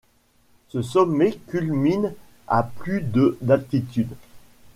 Ce 0.69 0.81
sommet 0.81 1.37
culmine 1.49 2.15
à 2.47 2.63
plus 2.63 3.01
de 3.01 3.37
d'altitude. 3.41 4.15